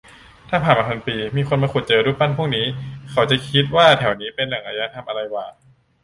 [0.49, 2.65] ถ้าผ่านไปพันปี มีคนมาขุดเจอรูปปั้นพวกนี้
[3.11, 5.45] เขาจะคิดว่าแถวนี้เป็นแหล่งอารยธรรมอะไรหว่า?